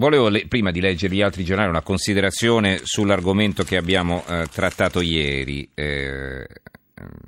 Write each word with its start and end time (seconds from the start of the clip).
volevo 0.00 0.28
le- 0.28 0.46
prima 0.48 0.70
di 0.70 0.80
leggere 0.80 1.14
gli 1.14 1.20
altri 1.20 1.44
giornali 1.44 1.68
una 1.68 1.82
considerazione 1.82 2.80
sull'argomento 2.82 3.62
che 3.64 3.76
abbiamo 3.76 4.24
eh, 4.26 4.46
trattato 4.50 5.02
ieri. 5.02 5.68
Eh, 5.74 6.46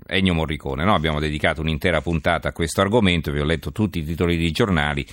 Ennio 0.06 0.34
Morricone, 0.34 0.84
no? 0.84 0.94
abbiamo 0.94 1.18
dedicato 1.18 1.62
un'intera 1.62 2.02
puntata 2.02 2.48
a 2.48 2.52
questo 2.52 2.82
argomento, 2.82 3.30
vi 3.30 3.40
ho 3.40 3.44
letto 3.44 3.72
tutti 3.72 4.00
i 4.00 4.04
titoli 4.04 4.36
dei 4.36 4.50
giornali, 4.50 5.06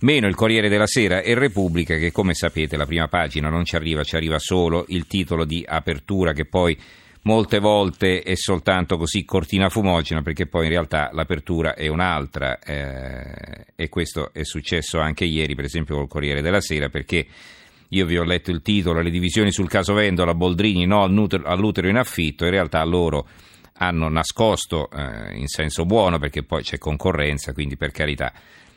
meno 0.00 0.28
il 0.28 0.36
Corriere 0.36 0.68
della 0.68 0.86
Sera 0.86 1.22
e 1.22 1.34
Repubblica 1.34 1.96
che 1.96 2.12
come 2.12 2.32
sapete 2.32 2.76
la 2.76 2.86
prima 2.86 3.08
pagina 3.08 3.48
non 3.48 3.64
ci 3.64 3.74
arriva, 3.74 4.04
ci 4.04 4.14
arriva 4.14 4.38
solo 4.38 4.84
il 4.88 5.08
titolo 5.08 5.44
di 5.44 5.64
apertura 5.66 6.32
che 6.32 6.44
poi 6.44 6.78
molte 7.26 7.58
volte 7.58 8.22
è 8.22 8.34
soltanto 8.36 8.96
così 8.96 9.24
cortina 9.24 9.68
fumogena 9.68 10.22
perché 10.22 10.46
poi 10.46 10.64
in 10.64 10.70
realtà 10.70 11.10
l'apertura 11.12 11.74
è 11.74 11.88
un'altra 11.88 12.58
eh, 12.60 13.66
e 13.74 13.88
questo 13.88 14.32
è 14.32 14.44
successo 14.44 15.00
anche 15.00 15.24
ieri 15.24 15.54
per 15.54 15.64
esempio 15.64 15.96
col 15.96 16.08
Corriere 16.08 16.40
della 16.40 16.60
Sera 16.60 16.88
perché 16.88 17.26
io 17.88 18.06
vi 18.06 18.16
ho 18.16 18.22
letto 18.22 18.52
il 18.52 18.62
titolo 18.62 19.00
le 19.00 19.10
divisioni 19.10 19.50
sul 19.52 19.68
caso 19.68 19.92
Vendola, 19.92 20.34
Boldrini 20.34 20.86
no 20.86 21.02
all'utero 21.02 21.88
in 21.88 21.96
affitto 21.96 22.44
in 22.44 22.50
realtà 22.50 22.82
loro 22.84 23.26
hanno 23.78 24.08
nascosto 24.08 24.88
eh, 24.90 25.36
in 25.36 25.48
senso 25.48 25.84
buono 25.84 26.18
perché 26.18 26.44
poi 26.44 26.62
c'è 26.62 26.78
concorrenza 26.78 27.52
quindi 27.52 27.76
per 27.76 27.90
carità 27.90 28.32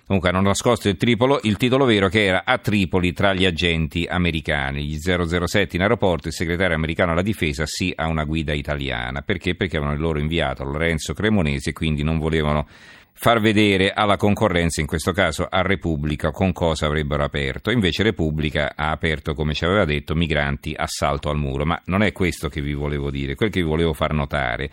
Comunque 0.10 0.32
hanno 0.32 0.42
nascosto 0.42 0.90
il, 0.90 0.98
tripolo, 0.98 1.40
il, 1.44 1.56
titolo 1.56 1.86
vero 1.86 2.10
che 2.10 2.26
era 2.26 2.42
a 2.44 2.58
Tripoli 2.58 3.14
tra 3.14 3.32
gli 3.32 3.46
agenti 3.46 4.08
americani. 4.10 4.84
Gli 4.84 4.98
007 4.98 5.76
in 5.76 5.84
aeroporto, 5.84 6.30
il 6.30 6.34
segretario 6.34 6.76
americano 6.76 7.12
alla 7.12 7.22
difesa 7.22 7.68
sì 7.68 7.94
a 7.96 8.08
una 8.08 8.24
guida 8.24 8.52
italiana. 8.52 9.22
Perché? 9.22 9.54
Perché 9.54 9.78
avevano 9.78 9.96
il 9.96 10.02
loro 10.02 10.18
inviato 10.18 10.64
Lorenzo 10.64 11.14
Cremonesi 11.14 11.70
e 11.70 11.74
quindi 11.74 12.02
non 12.02 12.18
volevano 12.18 12.66
far 13.14 13.40
vedere 13.40 13.92
alla 13.92 14.18
concorrenza, 14.18 14.82
in 14.82 14.88
questo 14.88 15.12
caso 15.12 15.46
a 15.48 15.62
Repubblica, 15.62 16.32
con 16.32 16.54
cosa 16.54 16.88
avrebbero 16.88 17.24
aperto. 17.24 17.70
Invece 17.70 18.02
Repubblica 18.02 18.72
ha 18.76 18.90
aperto, 18.90 19.36
come 19.36 19.54
ci 19.54 19.66
aveva 19.66 19.86
detto, 19.86 20.16
migranti 20.16 20.74
assalto 20.76 21.30
al 21.30 21.38
muro. 21.38 21.66
Ma 21.66 21.80
non 21.86 22.02
è 22.02 22.12
questo 22.14 22.50
che 22.50 22.62
vi 22.62 22.74
volevo 22.74 23.12
dire, 23.12 23.36
quel 23.36 23.52
che 23.52 23.62
vi 23.62 23.68
volevo 23.68 23.94
far 23.94 24.14
notare 24.14 24.72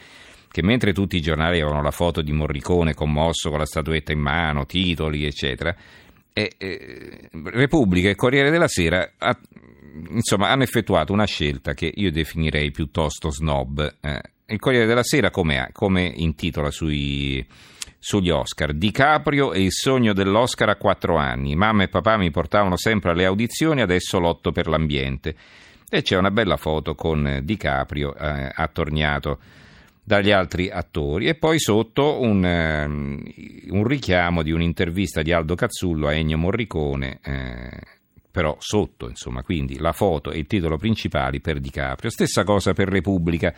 che 0.56 0.62
mentre 0.62 0.94
tutti 0.94 1.16
i 1.16 1.20
giornali 1.20 1.60
avevano 1.60 1.82
la 1.82 1.90
foto 1.90 2.22
di 2.22 2.32
Morricone 2.32 2.94
commosso 2.94 3.50
con 3.50 3.58
la 3.58 3.66
statuetta 3.66 4.12
in 4.12 4.20
mano, 4.20 4.64
titoli, 4.64 5.26
eccetera, 5.26 5.76
e, 6.32 6.52
e, 6.56 7.28
Repubblica 7.44 8.08
e 8.08 8.14
Corriere 8.14 8.48
della 8.48 8.66
Sera 8.66 9.06
ha, 9.18 9.38
insomma, 10.12 10.48
hanno 10.48 10.62
effettuato 10.62 11.12
una 11.12 11.26
scelta 11.26 11.74
che 11.74 11.92
io 11.94 12.10
definirei 12.10 12.70
piuttosto 12.70 13.30
snob. 13.30 13.96
Eh, 14.00 14.20
il 14.46 14.58
Corriere 14.58 14.86
della 14.86 15.02
Sera 15.02 15.28
come, 15.28 15.68
come 15.72 16.10
intitola 16.16 16.70
sui, 16.70 17.46
sugli 17.98 18.30
Oscar. 18.30 18.72
DiCaprio 18.72 19.52
e 19.52 19.62
il 19.62 19.72
sogno 19.72 20.14
dell'Oscar 20.14 20.70
a 20.70 20.76
quattro 20.76 21.18
anni. 21.18 21.54
Mamma 21.54 21.82
e 21.82 21.88
papà 21.88 22.16
mi 22.16 22.30
portavano 22.30 22.78
sempre 22.78 23.10
alle 23.10 23.26
audizioni, 23.26 23.82
adesso 23.82 24.18
lotto 24.18 24.52
per 24.52 24.68
l'ambiente. 24.68 25.34
E 25.86 26.00
c'è 26.00 26.16
una 26.16 26.30
bella 26.30 26.56
foto 26.56 26.94
con 26.94 27.40
DiCaprio 27.42 28.16
eh, 28.16 28.50
attorniato 28.54 29.38
dagli 30.06 30.30
altri 30.30 30.70
attori. 30.70 31.26
E 31.26 31.34
poi 31.34 31.58
sotto 31.58 32.20
un, 32.20 32.44
um, 32.44 33.22
un 33.70 33.84
richiamo 33.84 34.44
di 34.44 34.52
un'intervista 34.52 35.20
di 35.20 35.32
Aldo 35.32 35.56
Cazzullo 35.56 36.06
a 36.06 36.14
Ennio 36.14 36.38
Morricone 36.38 37.18
eh, 37.24 37.80
però 38.30 38.54
sotto 38.60 39.08
insomma 39.08 39.42
quindi 39.42 39.78
la 39.78 39.92
foto 39.92 40.30
e 40.30 40.38
il 40.38 40.46
titolo 40.46 40.76
principali 40.76 41.40
per 41.40 41.58
DiCaprio. 41.58 42.08
Stessa 42.08 42.44
cosa 42.44 42.72
per 42.72 42.88
Repubblica. 42.88 43.52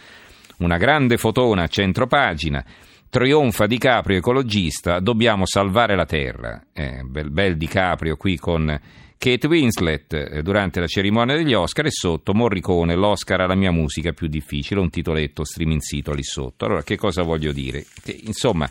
Una 0.58 0.78
grande 0.78 1.18
fotona 1.18 1.64
a 1.64 1.68
centro 1.68 2.06
pagina 2.06 2.64
trionfa 3.10 3.66
DiCaprio 3.66 4.16
ecologista 4.16 5.00
dobbiamo 5.00 5.44
salvare 5.44 5.96
la 5.96 6.06
terra. 6.06 6.62
Eh, 6.72 7.02
bel, 7.04 7.30
bel 7.30 7.58
DiCaprio 7.58 8.16
qui 8.16 8.38
con 8.38 8.80
Kate 9.18 9.48
Winslet 9.48 10.12
eh, 10.12 10.42
durante 10.42 10.78
la 10.78 10.86
cerimonia 10.86 11.34
degli 11.34 11.52
Oscar 11.52 11.86
e 11.86 11.90
sotto 11.90 12.34
Morricone, 12.34 12.94
l'Oscar 12.94 13.40
alla 13.40 13.56
mia 13.56 13.72
musica 13.72 14.12
più 14.12 14.28
difficile, 14.28 14.78
un 14.78 14.90
titoletto 14.90 15.44
streaming 15.44 15.80
sito 15.80 16.12
lì 16.12 16.22
sotto. 16.22 16.64
Allora, 16.64 16.84
che 16.84 16.96
cosa 16.96 17.22
voglio 17.22 17.50
dire? 17.50 17.84
Che, 18.00 18.16
insomma, 18.26 18.70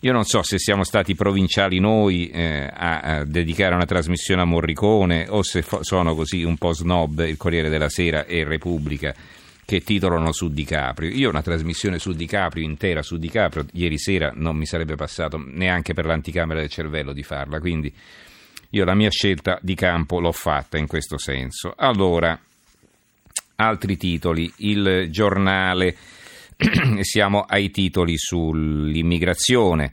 io 0.00 0.12
non 0.12 0.24
so 0.24 0.42
se 0.42 0.58
siamo 0.58 0.82
stati 0.82 1.14
provinciali 1.14 1.78
noi 1.78 2.30
eh, 2.30 2.70
a, 2.72 3.00
a, 3.00 3.24
dedicare 3.24 3.74
una 3.74 3.84
trasmissione 3.84 4.40
a 4.40 4.46
Morricone 4.46 5.26
o 5.28 5.42
se 5.42 5.60
fo- 5.60 5.84
sono 5.84 6.14
così 6.14 6.42
un 6.42 6.56
po' 6.56 6.72
snob 6.72 7.20
il 7.26 7.36
Corriere 7.36 7.68
della 7.68 7.90
Sera 7.90 8.24
e 8.24 8.44
Repubblica 8.44 9.14
che 9.62 9.82
titolano 9.82 10.32
su 10.32 10.48
DiCaprio. 10.48 11.10
Io 11.10 11.28
una 11.28 11.42
trasmissione 11.42 11.98
su 11.98 12.12
DiCaprio, 12.12 12.64
intera 12.64 13.02
su 13.02 13.18
DiCaprio, 13.18 13.66
ieri 13.74 13.98
sera 13.98 14.32
non 14.34 14.56
mi 14.56 14.64
sarebbe 14.64 14.94
passato 14.96 15.36
neanche 15.36 15.92
per 15.92 16.06
l'anticamera 16.06 16.60
del 16.60 16.70
cervello 16.70 17.12
di 17.12 17.22
farla, 17.22 17.60
quindi 17.60 17.92
io 18.70 18.84
la 18.84 18.94
mia 18.94 19.10
scelta 19.10 19.58
di 19.62 19.74
campo 19.74 20.20
l'ho 20.20 20.32
fatta 20.32 20.78
in 20.78 20.86
questo 20.86 21.18
senso. 21.18 21.74
Allora, 21.76 22.38
altri 23.56 23.96
titoli. 23.96 24.52
Il 24.58 25.08
giornale, 25.10 25.96
siamo 27.00 27.42
ai 27.42 27.70
titoli 27.70 28.16
sull'immigrazione. 28.16 29.92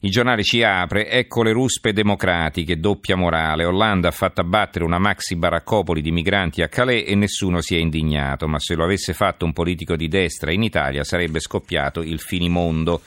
Il 0.00 0.10
giornale 0.10 0.42
ci 0.42 0.62
apre, 0.62 1.08
ecco 1.08 1.42
le 1.42 1.52
ruspe 1.52 1.92
democratiche, 1.92 2.78
doppia 2.78 3.16
morale. 3.16 3.64
Hollanda 3.64 4.08
ha 4.08 4.12
fatto 4.12 4.40
abbattere 4.40 4.84
una 4.84 4.98
maxi 4.98 5.36
baraccopoli 5.36 6.02
di 6.02 6.12
migranti 6.12 6.62
a 6.62 6.68
Calais 6.68 7.08
e 7.08 7.14
nessuno 7.14 7.60
si 7.60 7.76
è 7.76 7.78
indignato, 7.78 8.46
ma 8.46 8.58
se 8.58 8.74
lo 8.74 8.84
avesse 8.84 9.14
fatto 9.14 9.44
un 9.44 9.52
politico 9.52 9.96
di 9.96 10.08
destra 10.08 10.52
in 10.52 10.62
Italia 10.62 11.02
sarebbe 11.02 11.40
scoppiato 11.40 12.02
il 12.02 12.20
finimondo. 12.20 13.00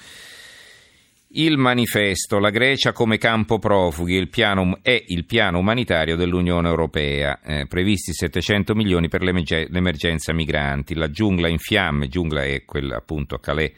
Il 1.31 1.57
manifesto, 1.57 2.39
la 2.39 2.49
Grecia 2.49 2.91
come 2.91 3.19
campo 3.19 3.59
profughi, 3.59 4.15
il 4.15 4.29
piano, 4.29 4.79
è 4.81 5.03
il 5.09 5.25
piano 5.25 5.59
umanitario 5.59 6.15
dell'Unione 6.15 6.67
Europea, 6.67 7.39
eh, 7.43 7.67
previsti 7.67 8.13
700 8.13 8.73
milioni 8.73 9.09
per 9.09 9.21
l'emergenza 9.21 10.33
migranti, 10.33 10.95
la 10.95 11.11
giungla 11.11 11.47
in 11.47 11.59
fiamme, 11.59 12.07
giungla 12.07 12.45
è 12.45 12.65
quella 12.65 12.97
appunto 12.97 13.35
a 13.35 13.39
Calais, 13.39 13.71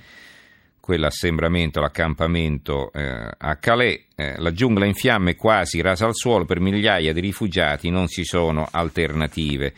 quell'assembramento, 0.79 1.81
l'accampamento 1.81 2.89
eh, 2.93 3.31
a 3.37 3.55
Calais, 3.57 3.99
eh, 4.15 4.39
la 4.39 4.53
giungla 4.53 4.85
in 4.85 4.93
fiamme 4.93 5.35
quasi 5.35 5.81
rasa 5.81 6.05
al 6.05 6.15
suolo 6.15 6.45
per 6.45 6.61
migliaia 6.61 7.11
di 7.11 7.19
rifugiati, 7.19 7.89
non 7.89 8.07
ci 8.07 8.23
sono 8.23 8.65
alternative. 8.71 9.73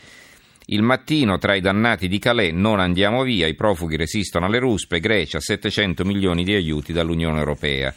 Il 0.68 0.81
mattino 0.81 1.38
tra 1.38 1.56
i 1.56 1.62
dannati 1.62 2.07
di 2.07 2.19
Calais 2.19 2.53
non 2.53 2.79
andiamo 2.79 3.24
via, 3.24 3.47
i 3.47 3.53
profughi 3.53 3.97
resistono 3.97 4.46
alle 4.46 4.59
ruspe, 4.59 5.01
Grecia 5.01 5.41
700 5.41 6.06
milioni 6.06 6.46
di 6.46 6.53
aiuti 6.53 6.94
dall'Unione 6.94 7.40
Europea. 7.40 7.94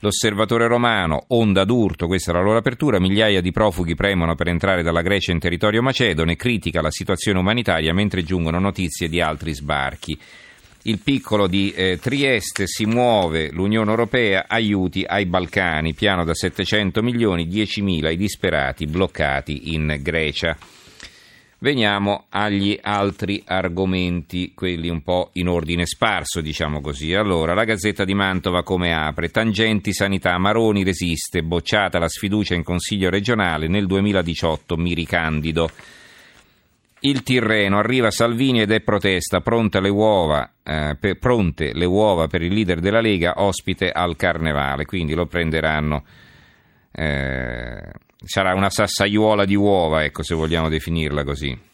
L'osservatore 0.00 0.66
romano, 0.66 1.24
onda 1.28 1.64
d'urto, 1.64 2.06
questa 2.06 2.32
è 2.32 2.34
la 2.34 2.40
loro 2.40 2.58
apertura, 2.58 2.98
migliaia 2.98 3.40
di 3.40 3.52
profughi 3.52 3.94
premono 3.94 4.34
per 4.34 4.48
entrare 4.48 4.82
dalla 4.82 5.02
Grecia 5.02 5.30
in 5.30 5.38
territorio 5.38 5.80
macedone, 5.80 6.34
critica 6.34 6.80
la 6.80 6.90
situazione 6.90 7.38
umanitaria 7.38 7.94
mentre 7.94 8.24
giungono 8.24 8.58
notizie 8.58 9.08
di 9.08 9.20
altri 9.20 9.54
sbarchi. 9.54 10.18
Il 10.82 10.98
piccolo 10.98 11.46
di 11.46 11.72
eh, 11.72 11.98
Trieste 12.00 12.66
si 12.66 12.84
muove, 12.84 13.50
l'Unione 13.50 13.90
Europea 13.90 14.46
aiuti 14.48 15.04
ai 15.06 15.26
Balcani, 15.26 15.94
piano 15.94 16.24
da 16.24 16.34
700 16.34 17.02
milioni, 17.02 17.46
10.000 17.46 18.12
i 18.12 18.16
disperati 18.16 18.86
bloccati 18.86 19.74
in 19.74 19.98
Grecia. 20.00 20.56
Veniamo 21.60 22.26
agli 22.28 22.78
altri 22.80 23.42
argomenti, 23.44 24.52
quelli 24.54 24.88
un 24.88 25.02
po' 25.02 25.30
in 25.32 25.48
ordine 25.48 25.86
sparso, 25.86 26.40
diciamo 26.40 26.80
così. 26.80 27.14
Allora, 27.14 27.52
la 27.52 27.64
Gazzetta 27.64 28.04
di 28.04 28.14
Mantova 28.14 28.62
come 28.62 28.94
apre? 28.94 29.30
Tangenti 29.30 29.92
sanità, 29.92 30.38
Maroni 30.38 30.84
resiste, 30.84 31.42
bocciata 31.42 31.98
la 31.98 32.08
sfiducia 32.08 32.54
in 32.54 32.62
Consiglio 32.62 33.10
regionale, 33.10 33.66
nel 33.66 33.86
2018 33.86 34.76
mi 34.76 34.94
ricandido. 34.94 35.68
Il 37.00 37.24
Tirreno, 37.24 37.78
arriva 37.78 38.12
Salvini 38.12 38.60
ed 38.60 38.70
è 38.70 38.80
protesta, 38.80 39.40
pronte 39.40 39.80
le 39.80 39.88
uova, 39.88 40.52
eh, 40.62 40.96
per, 40.98 41.18
pronte 41.18 41.72
le 41.74 41.86
uova 41.86 42.28
per 42.28 42.42
il 42.42 42.52
leader 42.52 42.78
della 42.78 43.00
Lega, 43.00 43.34
ospite 43.42 43.90
al 43.90 44.14
Carnevale, 44.14 44.84
quindi 44.84 45.12
lo 45.12 45.26
prenderanno... 45.26 46.04
Eh, 46.92 48.06
sarà 48.24 48.54
una 48.54 48.70
sassaiuola 48.70 49.44
di 49.44 49.54
uova, 49.54 50.04
ecco, 50.04 50.22
se 50.22 50.34
vogliamo 50.34 50.68
definirla 50.68 51.24
così. 51.24 51.66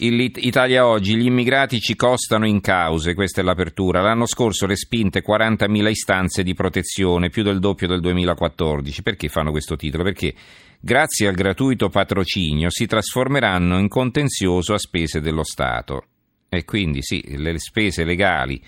Italia 0.00 0.86
oggi, 0.86 1.16
gli 1.16 1.26
immigrati 1.26 1.80
ci 1.80 1.96
costano 1.96 2.46
in 2.46 2.60
cause, 2.60 3.14
questa 3.14 3.40
è 3.40 3.44
l'apertura. 3.44 4.00
L'anno 4.00 4.26
scorso 4.26 4.64
respinte 4.64 5.24
40.000 5.24 5.88
istanze 5.88 6.44
di 6.44 6.54
protezione, 6.54 7.30
più 7.30 7.42
del 7.42 7.58
doppio 7.58 7.88
del 7.88 8.00
2014. 8.00 9.02
Perché 9.02 9.28
fanno 9.28 9.50
questo 9.50 9.74
titolo? 9.74 10.04
Perché 10.04 10.34
grazie 10.78 11.26
al 11.26 11.34
gratuito 11.34 11.88
patrocinio 11.88 12.70
si 12.70 12.86
trasformeranno 12.86 13.78
in 13.78 13.88
contenzioso 13.88 14.72
a 14.72 14.78
spese 14.78 15.20
dello 15.20 15.42
Stato. 15.42 16.04
E 16.48 16.64
quindi 16.64 17.02
sì, 17.02 17.36
le 17.36 17.58
spese 17.58 18.04
legali 18.04 18.62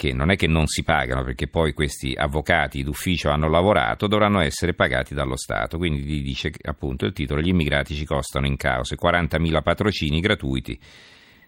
che 0.00 0.14
non 0.14 0.30
è 0.30 0.36
che 0.36 0.46
non 0.46 0.66
si 0.66 0.82
pagano 0.82 1.22
perché 1.22 1.46
poi 1.46 1.74
questi 1.74 2.14
avvocati 2.16 2.82
d'ufficio 2.82 3.28
hanno 3.28 3.50
lavorato, 3.50 4.06
dovranno 4.06 4.40
essere 4.40 4.72
pagati 4.72 5.12
dallo 5.12 5.36
Stato. 5.36 5.76
Quindi 5.76 6.00
gli 6.00 6.22
dice 6.22 6.50
appunto 6.62 7.04
il 7.04 7.12
titolo: 7.12 7.42
gli 7.42 7.48
immigrati 7.48 7.94
ci 7.94 8.06
costano 8.06 8.46
in 8.46 8.56
cause 8.56 8.96
40.000 8.96 9.62
patrocini 9.62 10.20
gratuiti, 10.20 10.80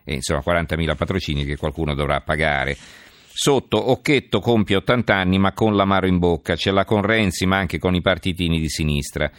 e 0.04 0.12
insomma 0.12 0.42
40.000 0.44 0.94
patrocini 0.94 1.46
che 1.46 1.56
qualcuno 1.56 1.94
dovrà 1.94 2.20
pagare. 2.20 2.76
Sotto 3.34 3.90
Occhetto 3.90 4.40
compie 4.40 4.76
80 4.76 5.14
anni 5.14 5.38
ma 5.38 5.52
con 5.52 5.74
l'amaro 5.74 6.06
in 6.06 6.18
bocca, 6.18 6.54
c'è 6.54 6.70
la 6.72 6.84
con 6.84 7.00
Renzi 7.00 7.46
ma 7.46 7.56
anche 7.56 7.78
con 7.78 7.94
i 7.94 8.02
partitini 8.02 8.60
di 8.60 8.68
sinistra. 8.68 9.30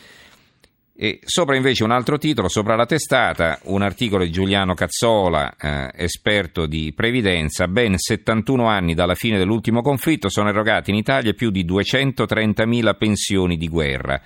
E 0.95 1.19
sopra 1.23 1.55
invece 1.55 1.83
un 1.83 1.89
altro 1.89 2.19
titolo, 2.19 2.47
sopra 2.47 2.75
la 2.75 2.85
testata, 2.85 3.57
un 3.63 3.81
articolo 3.81 4.23
di 4.23 4.29
Giuliano 4.29 4.75
Cazzola, 4.75 5.55
eh, 5.59 5.91
esperto 5.95 6.67
di 6.67 6.93
previdenza, 6.95 7.67
ben 7.67 7.97
71 7.97 8.67
anni 8.67 8.93
dalla 8.93 9.15
fine 9.15 9.39
dell'ultimo 9.39 9.81
conflitto 9.81 10.29
sono 10.29 10.49
erogati 10.49 10.91
in 10.91 10.97
Italia 10.97 11.33
più 11.33 11.49
di 11.49 11.65
230.000 11.65 12.95
pensioni 12.95 13.57
di 13.57 13.67
guerra. 13.67 14.21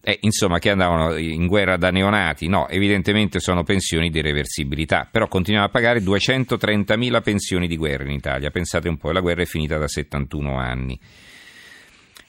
Eh, 0.00 0.18
insomma, 0.22 0.58
che 0.58 0.70
andavano 0.70 1.16
in 1.16 1.46
guerra 1.46 1.76
da 1.76 1.90
neonati, 1.90 2.48
no, 2.48 2.66
evidentemente 2.68 3.38
sono 3.38 3.62
pensioni 3.62 4.10
di 4.10 4.20
reversibilità, 4.20 5.06
però 5.08 5.28
continuiamo 5.28 5.68
a 5.68 5.70
pagare 5.70 6.00
230.000 6.00 7.22
pensioni 7.22 7.68
di 7.68 7.76
guerra 7.76 8.04
in 8.04 8.12
Italia, 8.12 8.50
pensate 8.50 8.88
un 8.88 8.96
po', 8.96 9.12
la 9.12 9.20
guerra 9.20 9.42
è 9.42 9.46
finita 9.46 9.78
da 9.78 9.86
71 9.86 10.58
anni. 10.58 10.98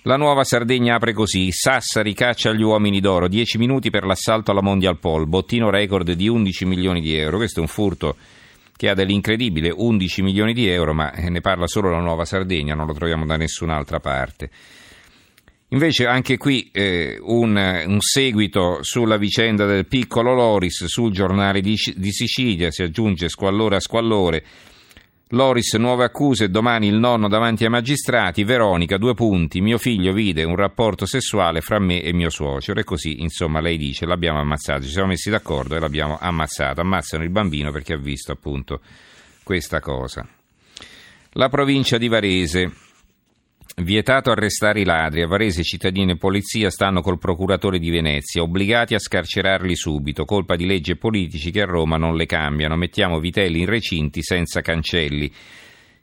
La 0.04 0.16
nuova 0.16 0.46
Sardegna 0.46 0.96
apre 0.96 1.12
così, 1.12 1.52
Sassari 1.52 2.14
caccia 2.14 2.54
gli 2.54 2.62
uomini 2.62 3.02
d'oro, 3.02 3.28
10 3.28 3.58
minuti 3.58 3.90
per 3.90 4.06
l'assalto 4.06 4.52
alla 4.52 4.62
Mondial 4.62 4.98
Pol, 4.98 5.28
bottino 5.28 5.70
record 5.70 6.10
di 6.14 6.30
11 6.30 6.66
milioni 6.66 7.02
di 7.02 7.16
euro, 7.16 7.36
questo 7.36 7.60
è 7.60 7.62
un 7.62 7.68
furto 7.68 8.16
che 8.78 8.88
ha 8.88 8.94
dell'incredibile. 8.94 9.74
11 9.76 10.22
milioni 10.22 10.54
di 10.54 10.70
euro, 10.70 10.94
ma 10.94 11.12
ne 11.12 11.42
parla 11.42 11.68
solo 11.68 11.92
la 11.92 12.00
nuova 12.00 12.24
Sardegna, 12.24 12.76
non 12.76 12.88
lo 12.88 12.94
troviamo 12.94 13.26
da 13.26 13.36
nessun'altra 13.36 14.00
parte. 14.00 14.50
Invece 15.72 16.06
anche 16.06 16.38
qui 16.38 16.70
eh, 16.72 17.20
un, 17.22 17.84
un, 17.86 18.00
seguito 18.00 18.80
sulla 18.82 19.18
vicenda 19.18 19.66
del 19.66 19.86
piccolo 19.86 20.34
Loris 20.34 20.86
sul 20.86 21.12
giornale 21.12 21.60
di, 21.60 21.76
di 21.98 22.12
Sicilia, 22.14 22.72
si 22.72 22.84
aggiunge 22.84 23.28
squallore 23.28 23.76
a 23.76 23.80
squallore. 23.82 24.46
Loris, 25.34 25.76
nuove 25.76 26.06
accuse, 26.06 26.50
domani 26.50 26.88
il 26.88 26.96
nonno 26.96 27.28
davanti 27.28 27.64
ai 27.64 27.70
magistrati, 27.70 28.44
Veronica, 28.44 28.98
due 28.98 29.14
punti, 29.14 29.62
mio 29.62 29.78
figlio 29.78 30.12
vide 30.12 30.44
un 30.44 30.56
rapporto 30.56 31.06
sessuale 31.06 31.62
fra 31.62 31.78
me 31.78 32.02
e 32.02 32.14
mio 32.14 32.32
suocero 32.32 32.80
e 32.80 32.84
così, 32.84 33.22
insomma, 33.22 33.62
lei 33.62 33.78
dice, 33.78 34.08
l'abbiamo 34.08 34.40
ammazzato, 34.40 34.82
ci 34.82 34.90
siamo 34.90 35.10
messi 35.10 35.30
d'accordo 35.30 35.76
e 35.76 35.80
l'abbiamo 35.80 36.18
ammazzato, 36.20 36.82
ammazzano 36.82 37.24
il 37.24 37.30
bambino 37.30 37.72
perché 37.72 37.94
ha 37.94 38.00
visto 38.00 38.32
appunto 38.32 38.82
questa 39.44 39.80
cosa. 39.80 40.28
La 41.34 41.50
provincia 41.50 42.00
di 42.00 42.08
Varese, 42.08 42.72
Vietato 43.82 44.30
arrestare 44.30 44.82
i 44.82 44.84
ladri, 44.84 45.22
a 45.22 45.28
Varese 45.28 45.64
cittadini 45.64 46.12
e 46.12 46.18
polizia 46.18 46.70
stanno 46.70 47.00
col 47.00 47.18
procuratore 47.18 47.80
di 47.80 47.90
Venezia, 47.90 48.42
obbligati 48.42 48.94
a 48.94 49.00
scarcerarli 49.00 49.74
subito, 49.74 50.26
colpa 50.26 50.58
di 50.58 50.66
leggi 50.66 50.92
e 50.92 50.98
politici 50.98 51.50
che 51.50 51.62
a 51.62 51.66
Roma 51.66 51.96
non 51.96 52.18
le 52.18 52.26
cambiano, 52.26 52.76
mettiamo 52.76 53.22
vitelli 53.22 53.62
in 53.62 53.68
recinti 53.68 54.22
senza 54.22 54.60
cancelli. 54.60 55.32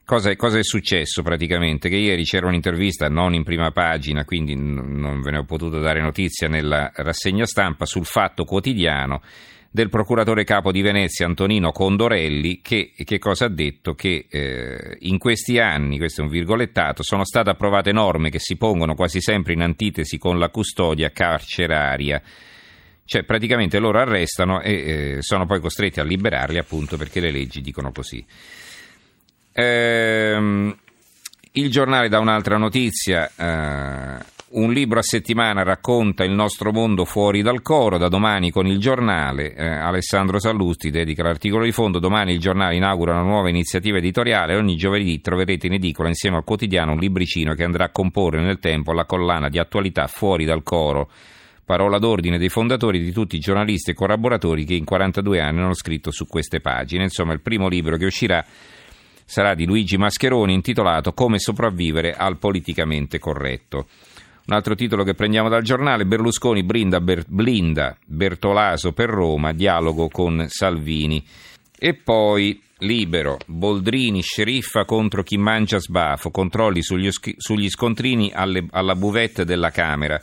Cosa 0.07 0.37
cosa 0.37 0.57
è, 0.57 0.63
successo 0.63 1.23
praticamente? 1.23 1.89
Che 1.89 1.97
ieri 1.97 2.23
c'era 2.23 2.47
un'intervista 2.47 3.09
non 3.09 3.35
in 3.35 3.43
prima 3.43 3.73
pagina, 3.73 4.25
quindi 4.25 4.55
non 4.55 5.21
ve 5.21 5.33
ne 5.33 5.39
ho 5.39 5.45
potuto 5.45 5.81
dare 5.81 6.01
notizia 6.01 6.47
nella 6.47 6.93
rassegna 6.95 7.45
stampa, 7.45 7.87
sul 7.87 8.05
fatto 8.05 8.45
quotidiano 8.45 9.21
del 9.69 9.89
procuratore 9.89 10.45
capo 10.45 10.71
di 10.71 10.81
Venezia 10.81 11.27
Antonino 11.27 11.73
Condorelli 11.73 12.61
che, 12.63 12.93
che 12.95 13.19
cosa 13.19 13.47
ha 13.47 13.49
detto? 13.49 13.95
Che 13.95 14.27
eh, 14.31 14.97
in 15.01 15.19
questi 15.19 15.59
anni, 15.59 15.99
questo 15.99 16.21
è 16.21 16.25
un 16.25 16.31
virgolettato, 16.31 17.03
sono 17.03 17.25
state 17.25 17.51
approvate 17.51 17.91
norme 17.91 18.31
che 18.31 18.39
si 18.39 18.55
pongono 18.55 18.95
quasi 18.95 19.21
sempre 19.21 19.55
in 19.55 19.61
antitesi 19.61 20.19
con 20.19 20.39
la 20.39 20.51
custodia 20.51 21.11
carceraria. 21.11 22.23
Cioè 23.05 23.25
praticamente 23.25 23.81
loro 23.81 23.99
arrestano 23.99 24.61
e 24.61 24.73
eh, 24.73 25.17
sono 25.19 25.47
poi 25.47 25.59
costretti 25.59 25.99
a 25.99 26.05
liberarli 26.05 26.59
appunto 26.59 26.97
perché 26.97 27.19
le 27.19 27.33
leggi 27.33 27.61
dicono 27.61 27.91
così. 27.91 28.25
Ehm, 29.59 30.77
il 31.53 31.71
giornale 31.71 32.11
dà 32.11 32.19
un'altra 32.19 32.59
notizia. 32.59 33.31
Eh, 33.35 34.35
un 34.49 34.73
libro 34.73 34.99
a 34.99 35.03
settimana 35.03 35.63
racconta 35.63 36.25
il 36.25 36.33
nostro 36.33 36.73
mondo 36.73 37.07
fuori 37.07 37.41
dal 37.41 37.63
coro, 37.63 37.97
da 37.97 38.09
domani 38.09 38.51
con 38.51 38.67
il 38.67 38.79
giornale. 38.79 39.55
Eh, 39.55 39.67
Alessandro 39.67 40.39
Sallusti 40.39 40.91
dedica 40.91 41.23
l'articolo 41.23 41.65
di 41.65 41.73
fondo. 41.73 41.99
Domani 41.99 42.35
il 42.35 42.39
giornale 42.39 42.77
inaugura 42.77 43.13
una 43.13 43.23
nuova 43.23 43.49
iniziativa 43.49 43.97
editoriale. 43.97 44.57
Ogni 44.57 44.77
giovedì 44.77 45.23
troverete 45.23 45.67
in 45.67 45.73
edicola 45.73 46.09
insieme 46.09 46.37
al 46.37 46.45
quotidiano 46.45 46.93
un 46.93 46.99
libricino 46.99 47.55
che 47.55 47.65
andrà 47.65 47.87
a 47.87 47.91
comporre 47.91 48.43
nel 48.43 48.59
tempo 48.59 48.93
la 48.93 49.07
collana 49.07 49.49
di 49.49 49.59
attualità 49.59 50.07
fuori 50.07 50.45
dal 50.45 50.63
coro. 50.63 51.09
Parola 51.65 51.99
d'ordine 51.99 52.37
dei 52.39 52.51
fondatori 52.51 53.03
di 53.03 53.11
tutti 53.11 53.37
i 53.37 53.41
giornalisti 53.41 53.91
e 53.91 53.95
collaboratori 53.95 54.65
che 54.65 54.75
in 54.75 54.85
42 54.85 55.41
anni 55.41 55.63
hanno 55.63 55.75
scritto 55.75 56.11
su 56.11 56.27
queste 56.27 56.61
pagine. 56.61 57.05
Insomma, 57.05 57.33
il 57.33 57.41
primo 57.41 57.69
libro 57.69 57.97
che 57.97 58.05
uscirà 58.05 58.45
sarà 59.27 59.55
di 59.55 59.67
Luigi 59.67 59.99
Mascheroni 59.99 60.55
intitolato 60.55 61.13
Come 61.13 61.39
sopravvivere 61.39 62.15
al 62.15 62.39
politicamente 62.39 63.19
corretto. 63.19 63.89
Un 64.47 64.55
altro 64.55 64.77
titolo 64.77 65.03
che 65.03 65.15
prendiamo 65.15 65.49
dal 65.49 65.63
giornale, 65.63 66.07
Berlusconi 66.07 66.63
brinda, 66.63 67.01
ber, 67.01 67.25
blinda 67.27 67.97
Bertolaso 68.07 68.93
per 68.93 69.11
Roma, 69.11 69.53
dialogo 69.53 70.09
con 70.09 70.47
Salvini. 70.49 71.23
E 71.77 71.95
poi 71.95 72.63
Libero, 72.79 73.39
Boldrini, 73.47 74.23
sceriffa 74.23 74.85
contro 74.85 75.25
chi 75.25 75.37
mangia 75.37 75.79
sbafo, 75.79 76.31
controlli 76.31 76.83
sugli, 76.83 77.09
sugli 77.11 77.69
scontrini 77.69 78.31
alle, 78.33 78.67
alla 78.71 78.95
buvette 78.95 79.45
della 79.45 79.71
Camera. 79.71 80.21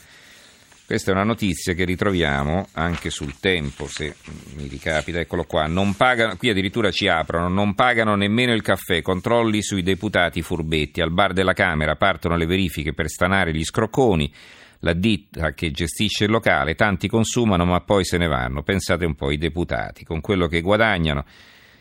Questa 0.93 1.09
è 1.09 1.15
una 1.15 1.23
notizia 1.23 1.73
che 1.73 1.85
ritroviamo 1.85 2.67
anche 2.73 3.09
sul 3.09 3.39
tempo, 3.39 3.87
se 3.87 4.13
mi 4.55 4.67
ricapita, 4.67 5.19
eccolo 5.19 5.43
qua. 5.43 5.67
Pagano, 5.97 6.37
qui 6.37 6.49
addirittura 6.49 6.91
ci 6.91 7.07
aprono, 7.07 7.47
non 7.47 7.73
pagano 7.73 8.13
nemmeno 8.13 8.53
il 8.53 8.61
caffè, 8.61 9.01
controlli 9.01 9.63
sui 9.63 9.81
deputati 9.81 10.43
furbetti. 10.43 11.01
Al 11.01 11.11
bar 11.11 11.33
della 11.33 11.53
Camera 11.53 11.95
partono 11.95 12.35
le 12.35 12.45
verifiche 12.45 12.93
per 12.93 13.09
stanare 13.09 13.55
gli 13.55 13.63
scrocconi. 13.63 14.31
La 14.81 14.93
ditta 14.93 15.53
che 15.53 15.71
gestisce 15.71 16.25
il 16.25 16.29
locale, 16.29 16.75
tanti 16.75 17.07
consumano 17.07 17.65
ma 17.65 17.81
poi 17.81 18.05
se 18.05 18.19
ne 18.19 18.27
vanno. 18.27 18.61
Pensate 18.61 19.03
un 19.03 19.15
po' 19.15 19.31
i 19.31 19.39
deputati, 19.39 20.05
con 20.05 20.21
quello 20.21 20.45
che 20.45 20.61
guadagnano 20.61 21.25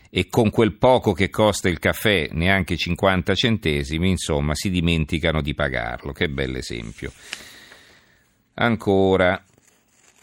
e 0.09 0.27
con 0.27 0.49
quel 0.49 0.73
poco 0.73 1.13
che 1.13 1.29
costa 1.29 1.69
il 1.69 1.77
caffè, 1.77 2.29
neanche 2.31 2.77
50 2.77 3.35
centesimi, 3.35 4.09
insomma, 4.09 4.55
si 4.55 4.71
dimenticano 4.71 5.43
di 5.43 5.53
pagarlo. 5.53 6.13
Che 6.13 6.29
bell'esempio. 6.29 7.11
Ancora, 8.55 9.43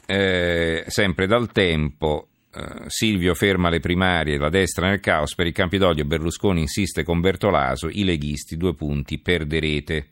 eh, 0.07 0.85
sempre 0.87 1.27
dal 1.27 1.51
tempo, 1.51 2.29
eh, 2.55 2.89
Silvio 2.89 3.35
ferma 3.35 3.71
le 3.71 3.81
primarie, 3.81 4.39
la 4.39 4.49
destra 4.49 4.89
nel 4.89 5.01
caos, 5.01 5.35
per 5.35 5.47
il 5.47 5.53
Campidoglio 5.53 6.05
Berlusconi 6.05 6.61
insiste 6.61 7.03
con 7.03 7.21
Bertolaso, 7.21 7.89
i 7.89 8.05
leghisti 8.05 8.57
due 8.57 8.75
punti, 8.75 9.19
perderete. 9.19 10.07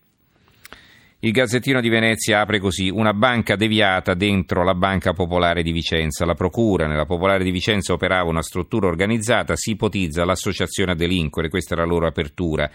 Il 1.20 1.32
Gazzettino 1.32 1.80
di 1.80 1.88
Venezia 1.88 2.40
apre 2.40 2.60
così 2.60 2.90
una 2.90 3.12
banca 3.12 3.56
deviata 3.56 4.14
dentro 4.14 4.62
la 4.62 4.74
Banca 4.74 5.12
Popolare 5.12 5.64
di 5.64 5.72
Vicenza. 5.72 6.24
La 6.24 6.34
Procura 6.34 6.86
nella 6.86 7.06
Popolare 7.06 7.42
di 7.42 7.50
Vicenza 7.50 7.92
operava 7.92 8.30
una 8.30 8.42
struttura 8.42 8.86
organizzata, 8.86 9.56
si 9.56 9.72
ipotizza 9.72 10.24
l'associazione 10.24 10.92
a 10.92 10.94
delinquere, 10.94 11.48
questa 11.48 11.74
è 11.74 11.78
la 11.78 11.84
loro 11.84 12.06
apertura 12.06 12.70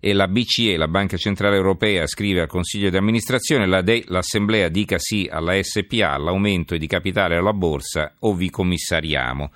e 0.00 0.14
la 0.14 0.26
BCE, 0.26 0.78
la 0.78 0.88
Banca 0.88 1.18
Centrale 1.18 1.56
Europea, 1.56 2.06
scrive 2.06 2.40
al 2.40 2.48
Consiglio 2.48 2.88
di 2.88 2.96
amministrazione 2.96 3.66
la 3.66 3.82
de- 3.82 4.04
l'Assemblea 4.06 4.68
dica 4.68 4.96
sì 4.98 5.28
alla 5.30 5.62
SPA, 5.62 6.12
all'aumento 6.12 6.76
di 6.76 6.86
capitale 6.86 7.36
alla 7.36 7.52
borsa 7.52 8.14
o 8.20 8.34
vi 8.34 8.48
commissariamo. 8.48 9.52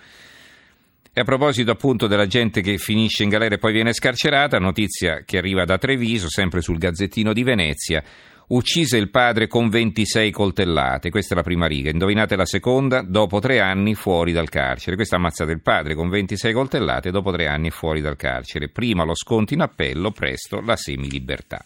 E 1.17 1.21
a 1.21 1.25
proposito 1.25 1.71
appunto 1.71 2.07
della 2.07 2.27
gente 2.27 2.61
che 2.61 2.77
finisce 2.77 3.23
in 3.23 3.31
galera 3.31 3.55
e 3.55 3.59
poi 3.59 3.73
viene 3.73 3.93
scarcerata, 3.93 4.59
notizia 4.59 5.23
che 5.25 5.39
arriva 5.39 5.65
da 5.65 5.79
Treviso, 5.79 6.29
sempre 6.29 6.61
sul 6.61 6.77
Gazzettino 6.77 7.33
di 7.33 7.45
Venezia, 7.45 8.03
Uccise 8.47 8.99
il 8.99 9.09
padre 9.09 9.47
con 9.47 9.71
26 9.71 10.31
coltellate, 10.31 11.09
questa 11.09 11.33
è 11.33 11.37
la 11.37 11.43
prima 11.43 11.67
riga. 11.67 11.89
Indovinate 11.89 12.37
la 12.37 12.45
seconda, 12.45 13.01
dopo 13.01 13.41
tre 13.41 13.61
anni 13.61 13.95
fuori 13.95 14.33
dal 14.33 14.51
carcere. 14.51 14.97
Questa 14.97 15.17
ha 15.17 15.19
ammazzato 15.19 15.51
il 15.51 15.63
padre 15.63 15.95
con 15.95 16.11
26 16.11 16.53
coltellate, 16.53 17.11
dopo 17.11 17.33
tre 17.33 17.47
anni 17.47 17.71
fuori 17.71 18.03
dal 18.03 18.17
carcere. 18.17 18.69
Prima 18.69 19.05
lo 19.05 19.15
sconto 19.15 19.55
in 19.55 19.61
appello, 19.61 20.11
presto 20.11 20.61
la 20.61 20.77
semilibertà. 20.77 21.65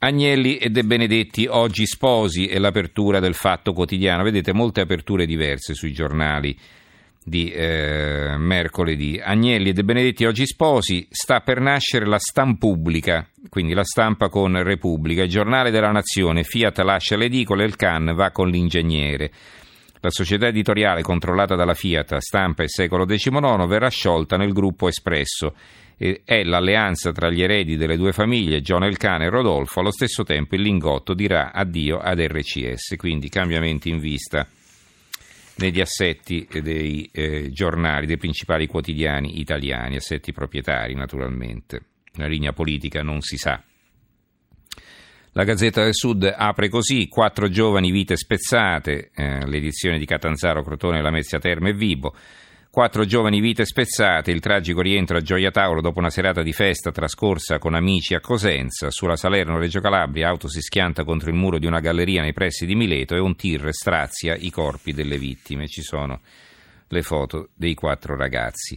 Agnelli 0.00 0.58
e 0.58 0.68
De 0.68 0.84
Benedetti 0.84 1.46
oggi 1.48 1.86
sposi 1.86 2.46
e 2.46 2.58
l'apertura 2.58 3.20
del 3.20 3.32
fatto 3.32 3.72
quotidiano. 3.72 4.22
Vedete 4.22 4.52
molte 4.52 4.82
aperture 4.82 5.24
diverse 5.24 5.72
sui 5.72 5.92
giornali 5.92 6.54
di 7.24 7.50
eh, 7.50 8.34
mercoledì. 8.36 9.18
Agnelli 9.22 9.70
e 9.70 9.72
De 9.72 9.82
Benedetti 9.82 10.26
oggi 10.26 10.46
sposi, 10.46 11.06
sta 11.10 11.40
per 11.40 11.58
nascere 11.58 12.04
la 12.04 12.18
Stampubblica, 12.18 13.26
quindi 13.48 13.72
la 13.72 13.82
stampa 13.82 14.28
con 14.28 14.62
Repubblica, 14.62 15.22
il 15.22 15.30
giornale 15.30 15.70
della 15.70 15.90
nazione, 15.90 16.44
Fiat 16.44 16.78
lascia 16.80 17.16
l'edicole, 17.16 17.64
il 17.64 17.76
Can 17.76 18.12
va 18.14 18.30
con 18.30 18.50
l'ingegnere. 18.50 19.30
La 20.00 20.10
società 20.10 20.48
editoriale 20.48 21.00
controllata 21.00 21.54
dalla 21.54 21.72
Fiat, 21.72 22.18
Stampa 22.18 22.62
e 22.62 22.68
Secolo 22.68 23.06
XIX, 23.06 23.66
verrà 23.66 23.88
sciolta 23.88 24.36
nel 24.36 24.52
gruppo 24.52 24.86
Espresso. 24.86 25.54
È 25.96 26.42
l'alleanza 26.42 27.10
tra 27.10 27.30
gli 27.30 27.40
eredi 27.40 27.76
delle 27.78 27.96
due 27.96 28.12
famiglie, 28.12 28.60
John 28.60 28.82
Elcane 28.82 29.24
e 29.24 29.30
Rodolfo. 29.30 29.80
Allo 29.80 29.92
stesso 29.92 30.22
tempo 30.24 30.56
il 30.56 30.60
Lingotto 30.60 31.14
dirà 31.14 31.52
addio 31.52 32.00
ad 32.00 32.18
RCS, 32.20 32.96
quindi 32.98 33.30
cambiamenti 33.30 33.88
in 33.88 33.98
vista 33.98 34.46
negli 35.56 35.80
assetti 35.80 36.46
dei 36.62 37.08
eh, 37.12 37.50
giornali, 37.50 38.06
dei 38.06 38.16
principali 38.16 38.66
quotidiani 38.66 39.40
italiani, 39.40 39.96
assetti 39.96 40.32
proprietari 40.32 40.94
naturalmente. 40.94 41.82
La 42.14 42.26
linea 42.26 42.52
politica 42.52 43.02
non 43.02 43.20
si 43.20 43.36
sa. 43.36 43.62
La 45.36 45.42
Gazzetta 45.42 45.82
del 45.82 45.94
Sud 45.94 46.32
apre 46.32 46.68
così, 46.68 47.08
quattro 47.08 47.48
giovani 47.48 47.90
vite 47.90 48.16
spezzate, 48.16 49.10
eh, 49.12 49.44
l'edizione 49.46 49.98
di 49.98 50.06
Catanzaro, 50.06 50.62
Crotone, 50.62 51.02
Lamezia 51.02 51.40
Terme 51.40 51.70
e 51.70 51.74
Vibo. 51.74 52.14
Quattro 52.74 53.04
giovani 53.04 53.38
vite 53.38 53.64
spezzate, 53.64 54.32
il 54.32 54.40
tragico 54.40 54.80
rientro 54.80 55.16
a 55.16 55.20
Gioia 55.20 55.52
Tauro 55.52 55.80
dopo 55.80 56.00
una 56.00 56.10
serata 56.10 56.42
di 56.42 56.52
festa 56.52 56.90
trascorsa 56.90 57.60
con 57.60 57.74
amici 57.74 58.14
a 58.14 58.20
Cosenza. 58.20 58.90
Sulla 58.90 59.14
Salerno-Reggio 59.14 59.78
Calabria, 59.78 60.28
auto 60.28 60.48
si 60.48 60.60
schianta 60.60 61.04
contro 61.04 61.30
il 61.30 61.36
muro 61.36 61.58
di 61.58 61.66
una 61.66 61.78
galleria 61.78 62.20
nei 62.20 62.32
pressi 62.32 62.66
di 62.66 62.74
Mileto 62.74 63.14
e 63.14 63.20
un 63.20 63.36
tir 63.36 63.68
strazia 63.70 64.34
i 64.34 64.50
corpi 64.50 64.92
delle 64.92 65.18
vittime. 65.18 65.68
Ci 65.68 65.82
sono 65.82 66.20
le 66.88 67.02
foto 67.02 67.50
dei 67.54 67.74
quattro 67.74 68.16
ragazzi. 68.16 68.76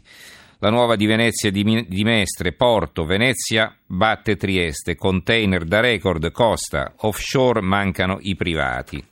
La 0.59 0.69
nuova 0.69 0.95
di 0.95 1.07
Venezia 1.07 1.49
di, 1.49 1.87
di 1.87 2.03
Mestre, 2.03 2.53
Porto, 2.53 3.03
Venezia 3.03 3.75
batte 3.83 4.35
Trieste, 4.35 4.95
container 4.95 5.63
da 5.63 5.79
record, 5.79 6.29
costa, 6.29 6.93
offshore 6.97 7.61
mancano 7.61 8.19
i 8.21 8.35
privati. 8.35 9.03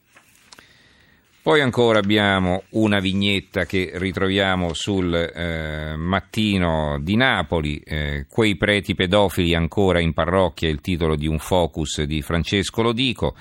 Poi 1.46 1.62
ancora 1.62 2.00
abbiamo 2.00 2.64
una 2.70 3.00
vignetta 3.00 3.66
che 3.66 3.92
ritroviamo 3.94 4.74
sul 4.74 5.14
eh, 5.14 5.96
mattino 5.96 6.98
di 7.00 7.16
Napoli, 7.16 7.78
eh, 7.86 8.26
quei 8.28 8.58
preti 8.58 8.96
pedofili 8.96 9.54
ancora 9.54 10.00
in 10.00 10.14
parrocchia, 10.14 10.70
il 10.70 10.82
titolo 10.82 11.16
di 11.16 11.28
un 11.28 11.38
focus 11.38 12.02
di 12.02 12.24
Francesco 12.24 12.82
Lodico 12.82 13.36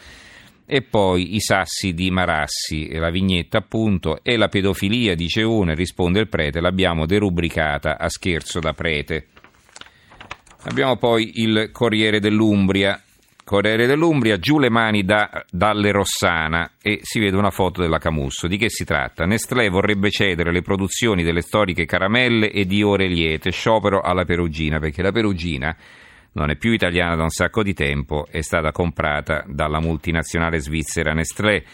e 0.66 0.82
poi 0.82 1.34
i 1.34 1.40
sassi 1.40 1.94
di 1.94 2.10
Marassi, 2.10 2.92
la 2.92 3.08
vignetta 3.08 3.56
appunto, 3.56 4.22
e 4.22 4.36
la 4.36 4.48
pedofilia, 4.48 5.14
dice 5.14 5.40
uno, 5.40 5.72
e 5.72 5.74
risponde 5.74 6.20
il 6.20 6.28
prete, 6.28 6.60
l'abbiamo 6.60 7.06
derubricata 7.06 7.96
a 7.96 8.10
scherzo 8.10 8.60
da 8.60 8.74
prete. 8.74 9.28
Abbiamo 10.64 10.98
poi 10.98 11.40
il 11.40 11.70
Corriere 11.72 12.20
dell'Umbria, 12.20 13.02
Corriere 13.44 13.86
dell'Umbria, 13.86 14.38
giù 14.38 14.58
le 14.58 14.70
mani 14.70 15.04
da, 15.04 15.44
dalle 15.50 15.92
Rossana 15.92 16.72
e 16.80 17.00
si 17.02 17.20
vede 17.20 17.36
una 17.36 17.50
foto 17.50 17.82
della 17.82 17.98
Camusso. 17.98 18.46
Di 18.46 18.56
che 18.56 18.70
si 18.70 18.86
tratta? 18.86 19.26
Nestlé 19.26 19.68
vorrebbe 19.68 20.10
cedere 20.10 20.50
le 20.50 20.62
produzioni 20.62 21.22
delle 21.22 21.42
storiche 21.42 21.84
caramelle 21.84 22.50
e 22.50 22.64
di 22.64 22.82
ore 22.82 23.06
liete, 23.06 23.50
sciopero 23.50 24.00
alla 24.00 24.24
Perugina, 24.24 24.78
perché 24.78 25.02
la 25.02 25.12
Perugina 25.12 25.76
non 26.32 26.48
è 26.48 26.56
più 26.56 26.72
italiana 26.72 27.16
da 27.16 27.22
un 27.22 27.28
sacco 27.28 27.62
di 27.62 27.74
tempo, 27.74 28.26
è 28.30 28.40
stata 28.40 28.72
comprata 28.72 29.44
dalla 29.46 29.78
multinazionale 29.78 30.58
svizzera 30.58 31.12
Nestlé. 31.12 31.64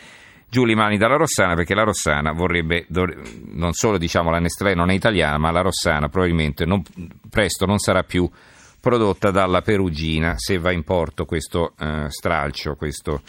Giù 0.49 0.65
le 0.65 0.75
mani 0.75 0.99
dalla 0.99 1.15
Rossana 1.15 1.55
perché 1.55 1.75
la 1.75 1.85
Rossana 1.85 2.33
vorrebbe, 2.33 2.87
non 2.89 3.73
solo 3.75 3.97
diciamo 3.97 4.31
la 4.31 4.41
Nestlé 4.41 4.75
non 4.75 4.91
è 4.91 4.95
italiana, 4.95 5.39
ma 5.39 5.53
la 5.53 5.61
Rossana 5.61 6.09
probabilmente 6.09 6.65
non, 6.65 6.83
presto 7.31 7.65
non 7.65 7.79
sarà 7.79 8.03
più 8.03 8.29
prodotta 8.81 9.31
dalla 9.31 9.61
Perugina 9.61 10.35
se 10.37 10.59
va 10.59 10.73
in 10.73 10.83
porto 10.83 11.25
questo 11.25 11.75
eh, 11.79 12.07
stralcio, 12.09 12.75
questo, 12.75 13.23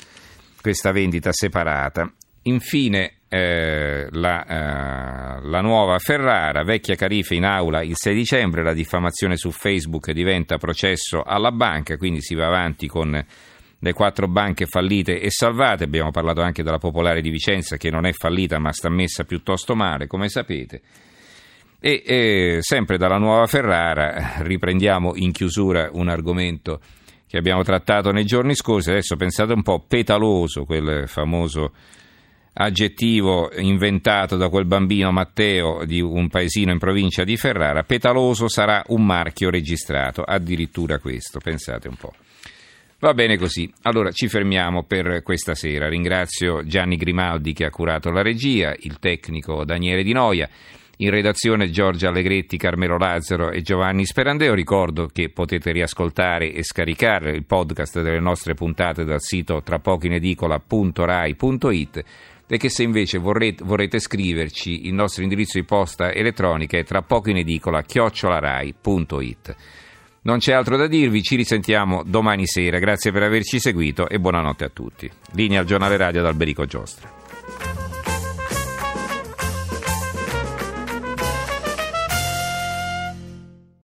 questa 0.61 0.91
vendita 0.91 1.31
separata. 1.31 2.11
Infine 2.43 3.17
eh, 3.27 4.07
la, 4.09 4.45
eh, 4.45 5.47
la, 5.47 5.61
nuova 5.61 5.99
Ferrara, 5.99 6.63
vecchia 6.63 6.95
Carife 6.95 7.35
in 7.35 7.45
aula 7.45 7.83
il 7.83 7.95
6 7.95 8.15
dicembre, 8.15 8.63
la 8.63 8.73
diffamazione 8.73 9.37
su 9.37 9.51
Facebook 9.51 10.11
diventa 10.11 10.57
processo 10.57 11.21
alla 11.21 11.51
banca, 11.51 11.97
quindi 11.97 12.21
si 12.21 12.33
va 12.33 12.47
avanti 12.47 12.87
con 12.87 13.25
le 13.83 13.93
quattro 13.93 14.27
banche 14.27 14.65
fallite 14.65 15.19
e 15.19 15.31
salvate, 15.31 15.83
abbiamo 15.83 16.11
parlato 16.11 16.41
anche 16.41 16.61
della 16.61 16.77
Popolare 16.77 17.21
di 17.21 17.29
Vicenza 17.29 17.77
che 17.77 17.89
non 17.89 18.05
è 18.05 18.11
fallita 18.11 18.59
ma 18.59 18.71
sta 18.71 18.89
messa 18.89 19.23
piuttosto 19.23 19.75
male, 19.75 20.07
come 20.07 20.29
sapete. 20.29 20.81
E 21.83 22.03
eh, 22.05 22.57
sempre 22.61 22.99
dalla 22.99 23.17
nuova 23.17 23.47
Ferrara 23.47 24.33
riprendiamo 24.41 25.13
in 25.15 25.31
chiusura 25.31 25.89
un 25.91 26.09
argomento 26.09 26.79
che 27.25 27.37
abbiamo 27.37 27.63
trattato 27.63 28.11
nei 28.11 28.23
giorni 28.23 28.53
scorsi, 28.53 28.91
adesso 28.91 29.15
pensate 29.15 29.53
un 29.53 29.63
po' 29.63 29.83
petaloso, 29.87 30.65
quel 30.65 31.07
famoso 31.07 31.73
aggettivo 32.53 33.49
inventato 33.57 34.37
da 34.37 34.49
quel 34.49 34.65
bambino 34.65 35.11
Matteo 35.11 35.83
di 35.85 36.01
un 36.01 36.27
paesino 36.27 36.71
in 36.71 36.77
provincia 36.77 37.23
di 37.23 37.35
Ferrara, 37.35 37.81
petaloso 37.81 38.47
sarà 38.47 38.83
un 38.89 39.03
marchio 39.03 39.49
registrato, 39.49 40.21
addirittura 40.21 40.99
questo, 40.99 41.39
pensate 41.39 41.87
un 41.87 41.95
po'. 41.95 42.13
Va 42.99 43.15
bene 43.15 43.37
così, 43.37 43.73
allora 43.81 44.11
ci 44.11 44.27
fermiamo 44.27 44.83
per 44.83 45.23
questa 45.23 45.55
sera. 45.55 45.89
Ringrazio 45.89 46.63
Gianni 46.63 46.97
Grimaldi 46.97 47.53
che 47.53 47.65
ha 47.65 47.71
curato 47.71 48.11
la 48.11 48.21
regia, 48.21 48.75
il 48.77 48.99
tecnico 48.99 49.65
Daniele 49.65 50.03
Di 50.03 50.13
Noia. 50.13 50.47
In 51.01 51.09
redazione 51.09 51.71
Giorgia 51.71 52.09
Allegretti, 52.09 52.57
Carmelo 52.57 52.95
Lazzaro 52.95 53.49
e 53.49 53.63
Giovanni 53.63 54.05
Sperandeo. 54.05 54.53
Ricordo 54.53 55.07
che 55.07 55.29
potete 55.29 55.71
riascoltare 55.71 56.53
e 56.53 56.63
scaricare 56.63 57.31
il 57.31 57.43
podcast 57.43 58.03
delle 58.03 58.19
nostre 58.19 58.53
puntate 58.53 59.03
dal 59.03 59.19
sito 59.19 59.63
trapochiinedicola.rai.it 59.63 62.03
e 62.47 62.57
che 62.57 62.69
se 62.69 62.83
invece 62.83 63.17
vorrete, 63.17 63.63
vorrete 63.63 63.97
scriverci 63.97 64.85
il 64.85 64.93
nostro 64.93 65.23
indirizzo 65.23 65.57
di 65.57 65.65
posta 65.65 66.13
elettronica 66.13 66.77
è 66.77 66.83
tra 66.83 67.01
poco 67.01 67.31
in 67.31 67.37
edicola 67.37 67.81
chiocciolarai.it. 67.81 69.55
Non 70.21 70.37
c'è 70.37 70.53
altro 70.53 70.77
da 70.77 70.85
dirvi, 70.85 71.23
ci 71.23 71.35
risentiamo 71.35 72.03
domani 72.05 72.45
sera. 72.45 72.77
Grazie 72.77 73.11
per 73.11 73.23
averci 73.23 73.59
seguito 73.59 74.07
e 74.07 74.19
buonanotte 74.19 74.65
a 74.65 74.69
tutti. 74.69 75.09
Linea 75.31 75.61
al 75.61 75.65
giornale 75.65 75.97
radio 75.97 76.19
ad 76.19 76.27
Alberico 76.27 76.65
Giostra. 76.65 77.90